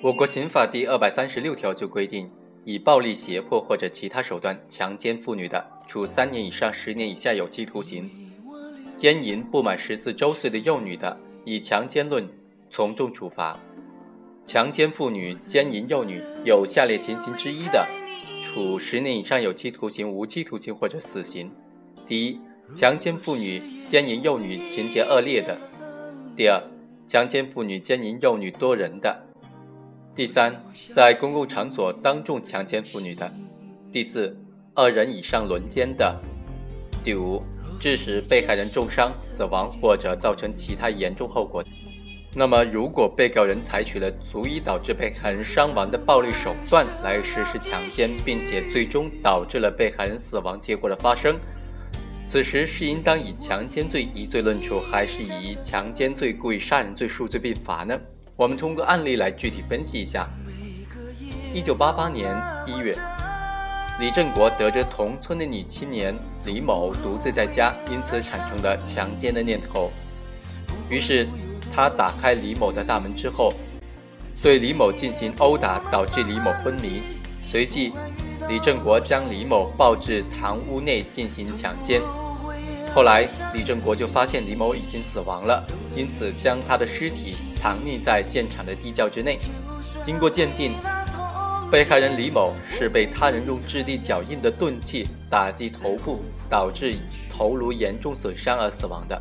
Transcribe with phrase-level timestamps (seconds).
[0.00, 2.30] 我国刑法第二百三十六条就规定，
[2.62, 8.08] 以暴力、胁迫或者其他手段强奸妇女的，处三年以上十年以下有期徒刑；
[8.96, 12.28] 奸淫不满十四周岁的幼女的，以强奸论
[12.70, 13.58] 从重处罚。
[14.46, 17.84] 强奸妇女、奸淫幼女有下列情形之一的，
[18.44, 21.50] 处十年以上有期徒刑、无期徒刑或者死刑。
[22.06, 22.40] 第一，
[22.72, 25.56] 强奸妇女、奸淫幼女情节恶劣的；
[26.36, 26.62] 第二，
[27.08, 29.24] 强奸妇女、奸淫幼女多人的。
[30.18, 30.52] 第三，
[30.92, 33.30] 在公共场所当众强奸妇女的；
[33.92, 34.36] 第四，
[34.74, 36.12] 二人以上轮奸的；
[37.04, 37.40] 第五，
[37.78, 41.62] 致使被害人重伤、死亡或者造成其他严重后果。
[42.34, 51.36] 那么，如果被告人采取了足以导致被害人伤亡的暴力手段来实施强奸，并且最终导致了被害人死亡结果的发生，
[52.26, 57.96] 此时是应当以强奸罪一罪论处，还是以强奸罪、故意杀人罪数罪并罚呢？
[58.38, 60.30] 我们通过案例来具体分析一下。
[61.52, 62.32] 一九八八年
[62.68, 62.96] 一月，
[63.98, 66.14] 李振国得知同村的女青年
[66.46, 69.90] 李某独自在家，因此产生了强奸的念头。
[70.88, 71.26] 于是，
[71.74, 73.52] 他打开李某的大门之后，
[74.40, 77.02] 对李某进行殴打，导致李某昏迷。
[77.44, 77.92] 随即，
[78.48, 82.00] 李振国将李某抱至堂屋内进行强奸。
[82.94, 87.47] 后来，李振国就发现李某已经死亡了，因此将他的尸体。
[87.58, 89.36] 藏匿在现场的地窖之内。
[90.04, 90.72] 经过鉴定，
[91.70, 96.96] 被害人李某是被他人用质地较硬的钝器打击头部，导致
[97.30, 99.20] 头颅严重损伤而死亡的。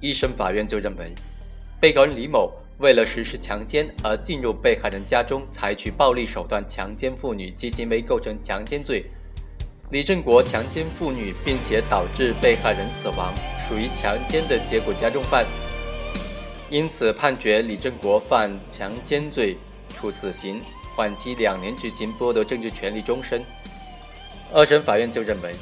[0.00, 1.14] 一审法院就认为，
[1.80, 9.04] 被告人李某为了实施强奸而进入被害人家中，采取暴力手段强奸妇女，其行为构成强奸罪。
[9.90, 13.32] 李振国强奸妇女并且导致被害人死亡，
[13.66, 15.46] 属于强奸的结果加重犯。
[16.74, 19.56] 因此，判决李振国犯强奸罪，
[19.94, 20.60] 处死刑，
[20.96, 23.44] 缓期两年执行，剥夺政治权利终身。
[24.52, 25.54] 二审法院就认为，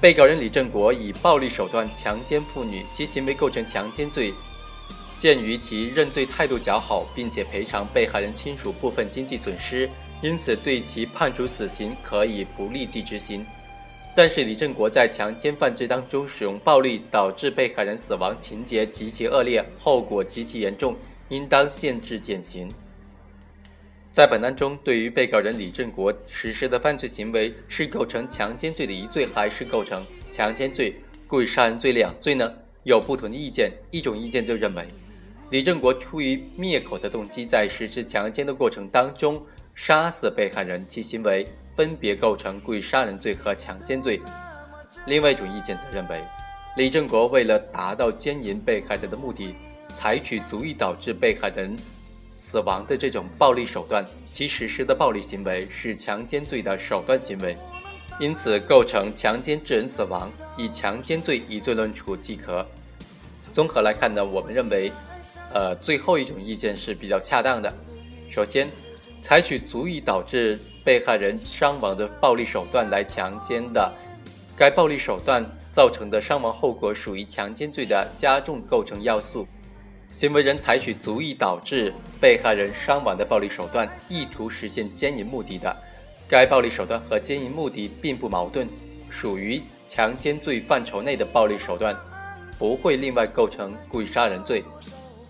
[0.00, 4.34] 被告人李振国以暴力手段强奸妇女，其行为构成强奸罪。
[5.20, 9.88] 鉴于其认罪态度较好，并且赔偿被害人亲属部分经济损失，
[10.20, 13.46] 因此对其判处死刑，可以不立即执行。
[14.14, 20.96] 但是李振国在强奸犯罪当中使用暴力，导致被害人死亡，情节极其恶劣，后果极其严重，
[21.28, 22.70] 应当限制减刑。
[24.12, 30.96] 在本案中，对于被告人李振国实施的犯罪行为是构成强奸罪的一罪，还是构成强奸罪、
[31.28, 32.52] 故意杀人罪两罪呢？
[32.82, 33.70] 有不同的意见。
[33.92, 34.84] 一种意见就认为，
[35.50, 39.40] 李振国出于灭口的动机，在实施强奸的过程当中
[39.74, 41.46] 杀死被害人，其行为。
[41.80, 44.20] 分别构成故意杀人罪和强奸罪。
[45.06, 46.22] 另外一种意见则认为，
[46.76, 49.54] 李振国为了达到奸淫被害人的目的，
[49.94, 51.74] 采取足以导致被害人
[52.36, 57.56] 死亡的这种暴力手段，其实施的暴力行为是强奸罪的手段行为，
[58.18, 62.66] 因此构成强奸致人死亡，以强奸罪一罪论处即可。
[63.54, 64.92] 综合来看呢，我们认为，
[65.54, 67.72] 呃，最后一种意见是比较恰当的。
[68.28, 68.68] 首先，
[69.22, 73.92] 采取足以导致被害人伤亡的暴力手段来强奸的，
[74.56, 79.46] 该暴力手段造成的伤亡后果属于强奸罪的加重构成要素。
[80.12, 85.76] 行为人采取足以导致被害人伤亡的暴力手段，意图实现奸淫目的的，
[86.28, 88.66] 该暴力手段和奸淫目的并不矛盾，
[89.08, 91.96] 属于强奸罪范畴内的暴力手段，
[92.58, 94.64] 不会另外构成故意杀人罪。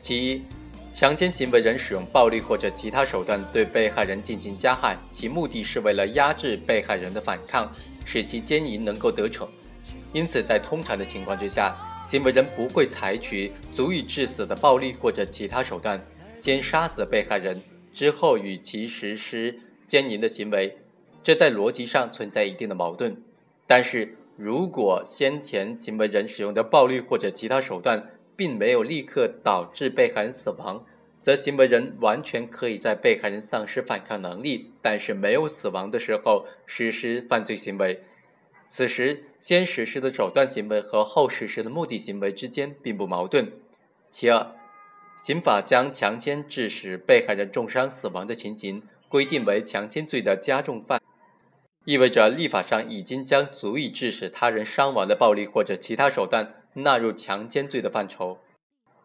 [0.00, 0.42] 其一。
[0.92, 7.70] 强奸行为人使用暴力或者其他手段对被害人进行加害，其目的是为了压制被害人的反抗，
[8.04, 9.48] 使其奸淫能够得逞。
[10.12, 16.04] 因此，在通常的情况之下，行为人不会采取足以致死的暴力或者其他手段，
[16.40, 17.62] 先杀死被害人，
[17.94, 20.76] 之后与其实施奸淫的行为。
[21.22, 23.16] 这在逻辑上存在一定的矛盾。
[23.66, 28.10] 但是如果先前行为人使用的暴力或者其他手段，
[28.40, 30.82] 并没有立刻导致被害人死亡，
[31.20, 38.02] 则行为人完全可以在被害人丧失反抗能力，但是没有死亡的时候实施犯罪行为。
[38.66, 43.52] 此时先实施的手段行为和后实施的目的行为之间并不矛盾。
[44.10, 44.56] 其二，
[45.18, 50.98] 刑法将强奸致使被害人重伤死亡的情形规定为强奸罪的加重犯，
[51.84, 56.54] 意味着立法上已经将足以致使他人伤亡的暴力或者其他手段。
[56.74, 58.38] 纳入强奸罪的范畴，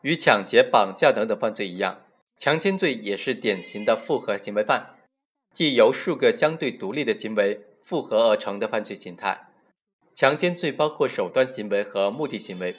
[0.01, 2.01] 与抢劫、绑架等等犯罪一样，
[2.37, 4.95] 强奸罪也是典型的复合行为犯，
[5.53, 9.47] 即由数个相对独立的行为复合而成的犯罪形态。
[10.13, 12.77] 强奸罪包括手段行为和目的行为。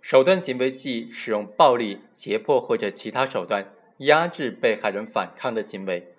[0.00, 6.14] 手段行为即使用暴力、胁迫或者其他手段，压制被害人反抗的行为。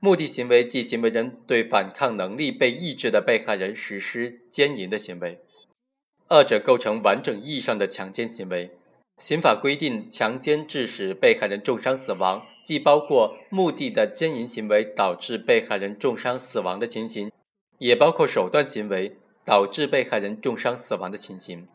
[0.00, 5.40] 目的行为即行为人对反抗能力被抑制的被害人实施奸淫的行为，
[6.28, 8.76] 二者构成完整意义上的强奸行为。
[9.18, 17.32] 刑法规定，强奸致使被害人重伤死亡，既包括目的的奸淫行为导致被害人重伤死亡的情形，
[17.78, 21.66] 也包括手段行为导致被害人重伤死亡的情形。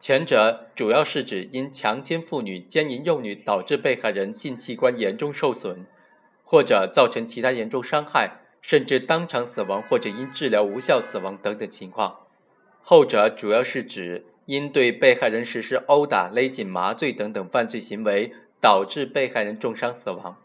[0.00, 5.86] 前者主要是指因强奸妇女、奸淫幼女导致被害人性器官严重受损，
[6.42, 12.23] 或者造成其他严重伤害，甚至当场死亡或者因治疗无效死亡等等情况；
[12.86, 20.36] 后者主要是指因对被害人实施殴打、勒颈、麻醉等等犯罪行为导致被害人重伤死亡。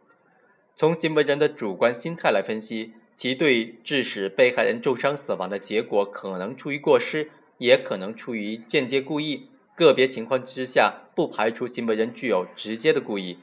[0.74, 7.30] 从行为人的主观心态来分析，其对致使被害人重伤死亡的结果可能出于过失。
[7.58, 13.38] 也可能出于间接故意，个别情况之下不排除行为人具有直接的故意，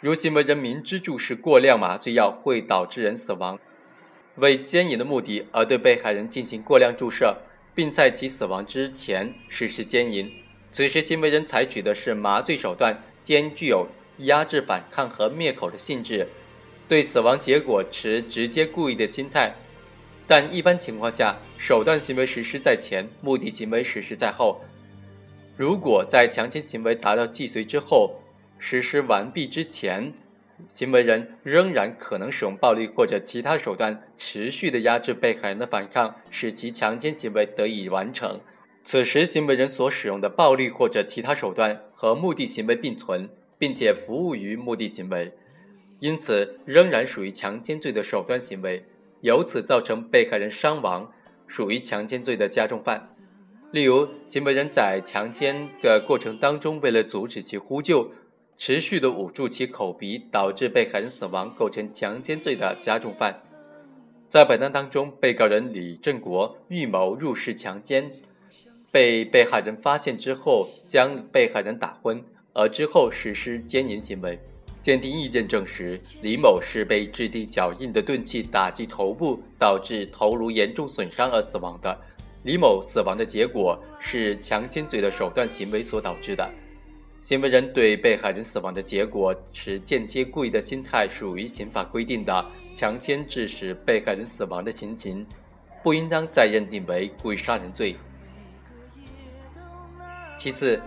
[0.00, 3.60] 如行为人明知注射过量麻醉药会导致人死亡，
[4.34, 7.36] 为奸淫的目的而对被害人进行过量注射，
[7.78, 10.32] 并在其死亡之前实施奸淫，
[10.72, 13.86] 此时行为人采取的是麻醉手段，兼具有
[14.24, 16.26] 压制反抗和灭口的性质，
[16.88, 19.54] 对死亡结果持直接故意的心态。
[20.26, 24.60] 但一般情况下，手段行为实施在前，目的行为实施在后。
[25.56, 28.20] 如果在强奸行为达到既遂之后，
[28.58, 30.12] 实施完毕之前，
[30.68, 38.40] 行为人仍然可能使用暴力或者其他手段持续的压制被害人的反抗，使其强奸行为得以完成。
[38.82, 43.28] 此时，行为人所使用的暴力或者其他手段和目的行为并存，
[43.58, 45.32] 并且服务于目的行为，
[46.00, 48.84] 因此仍然属于强奸罪的手段行为。
[49.20, 51.12] 由此造成被害人伤亡，
[51.48, 53.08] 属于强奸罪的加重犯。
[53.72, 58.12] 例如，行为人在强奸的过程当中，为了阻止其呼救，
[58.58, 63.40] 持续的捂住其口鼻，导致被害人死亡，构成强奸罪的加重犯。
[64.28, 68.10] 在本案当中，被告人李振国预谋入室强奸，
[68.90, 72.20] 被被害人发现之后，将被害人打昏，
[72.52, 74.36] 而之后实施奸淫行为。
[74.82, 81.96] 鉴定意见证实，李某是被质地较硬的钝器打击头部，导致头颅严重损伤而死亡的。
[82.42, 86.50] 李某死亡的结果是强奸罪的手段行为所导致的。
[87.20, 95.26] 行为人对被害人死亡的结果持间接故意的心态，属于刑法规定的强奸致使被害人死亡的情形，
[95.82, 97.96] 不应当再认定为故意杀人罪。
[100.36, 100.80] 其次，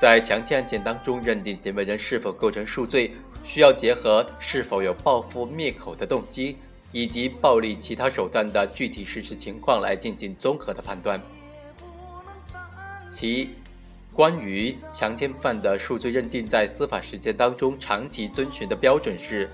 [0.00, 3.10] 在强奸案件当中，认定行为人是否构成数罪。
[3.44, 6.56] 需要结合是否有报复灭口的动机，
[6.92, 11.20] 以及暴力其他手段的具体实施情况来进行综合的判断。
[13.10, 13.48] 其一
[14.14, 19.50] 关于强奸犯的数罪认定，在司法实践当中长期遵循的标准是：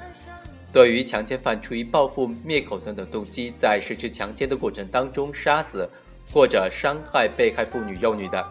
[0.70, 5.88] 对于强奸犯出于报复灭口等等动机，在实施强奸的过程当中杀死
[6.30, 8.46] 或者伤害被害妇女幼女的。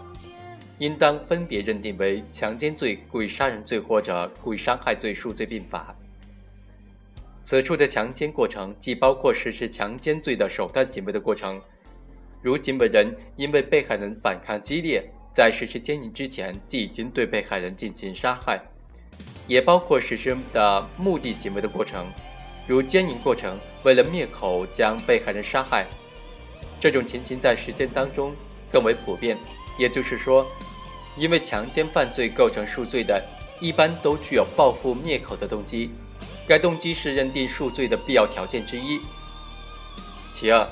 [0.80, 5.94] 应当分别认定为强奸罪、故意杀人罪或者故意伤害罪数罪并罚。
[7.44, 11.62] 此处的强奸过程既包括实施强奸罪的手段行为的过程，
[12.42, 18.62] 如行为人因为被害人反抗激烈，在实施奸淫之前即已经对被害人进行杀害，
[19.48, 22.07] 也包括实施的目的行为的过程，
[22.67, 25.86] 如奸淫过程为了灭口将被害人杀害。
[26.79, 28.33] 这种情形在实践当中
[28.71, 29.38] 更为普遍，
[29.77, 30.45] 也就是说。
[31.17, 33.21] 因为强奸犯罪构成数罪的，
[33.59, 35.89] 一般都具有报复灭口的动机，
[36.48, 39.01] 该动机是认定数罪的必要条件之一。
[40.31, 40.65] 其二，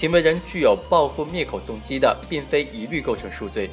[0.00, 3.68] 行为人具有报复灭口动机的，并非一律构成数罪，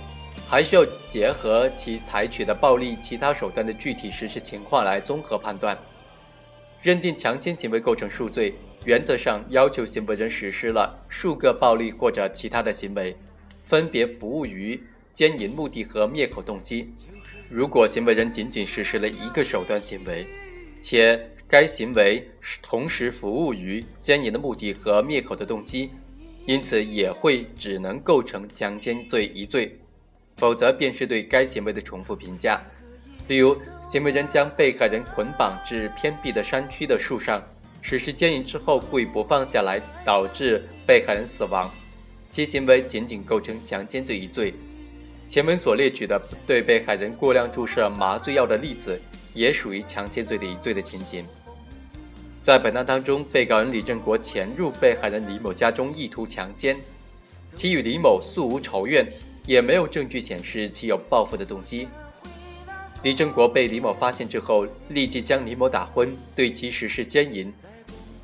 [0.45, 5.77] 还需要结合其采取的暴力其他手段的具体实施情况来综合判断。
[6.81, 8.53] 认定强奸行为构成数罪，
[8.83, 13.15] 原则上要求行为人实施了数个暴力或者其他的行为，
[13.63, 14.83] 分别服务于。
[15.13, 16.93] 奸淫目的和灭口动机，
[17.49, 20.27] 如果行为人仅仅实施了一个手段行为，
[20.81, 22.29] 且该行为
[22.61, 25.89] 同时服务于奸淫的目的和灭口的动机，
[26.47, 29.77] 因此也会只能构成强奸罪一罪，
[30.37, 32.61] 否则便是对该行为的重复评价。
[33.27, 37.43] 例如，行为人将被害人捆绑至偏僻的山区的树上，
[37.81, 41.69] 实施奸淫之后故意不放下来，导致被害人死亡，
[42.29, 44.53] 其行为仅仅构成强奸罪一罪。
[45.27, 48.97] 前文所列举的对被害人过量注射麻醉药的例子，
[49.33, 51.25] 也属于强奸罪的一罪的情形。
[52.47, 56.77] 在本案当中，被告人李振国潜入被害人李某家中，意图强奸，
[57.57, 59.05] 其与李某素无仇怨，
[59.45, 61.89] 也没有证据显示其有报复的动机。
[63.03, 67.53] 李正国被李某发现之后，立即将李某打昏，对其实施奸淫。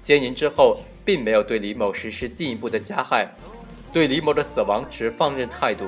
[0.02, 3.30] 奸淫之后，并没有对李某实施进一步的加害，
[3.92, 5.84] 对李某的死亡持放任态度。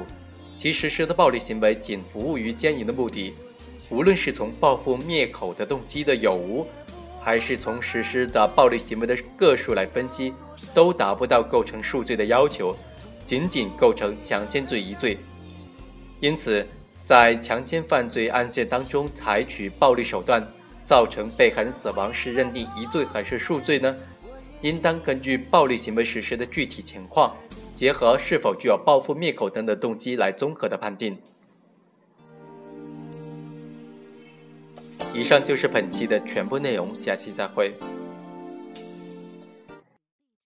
[0.57, 3.33] 其实施的暴力行为仅服务于奸淫的目的，
[3.89, 6.67] 无论是从报复灭口的动机的有无，
[7.25, 10.31] 还是从实施的暴力行为的个数来分析，
[10.75, 12.77] 都达不到构成数罪的要求，
[13.25, 15.17] 仅仅构成强奸罪一罪。
[16.19, 16.63] 因此，
[17.03, 20.47] 在强奸犯罪案件当中采取暴力手段
[20.83, 23.95] 造成被害人死亡是认定一罪还是数罪呢？
[24.61, 27.35] 应当根据暴力行为实施的具体情况，
[27.73, 31.17] 结合是否具有报复灭口等的动机来综合的判定。
[35.15, 37.73] 以上就是本期的全部内容，下期再会。